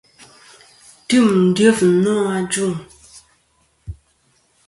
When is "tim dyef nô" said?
1.07-2.13